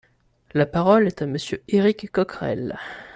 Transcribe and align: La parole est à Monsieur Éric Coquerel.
La 0.55 0.65
parole 0.65 1.05
est 1.05 1.21
à 1.21 1.27
Monsieur 1.27 1.61
Éric 1.67 2.11
Coquerel. 2.11 2.79